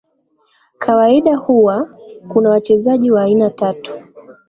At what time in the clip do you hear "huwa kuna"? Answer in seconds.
1.35-2.49